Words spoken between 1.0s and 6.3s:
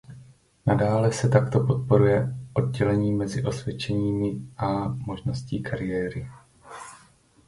se takto podporuje oddělení mezi osvědčeními a možností kariéry.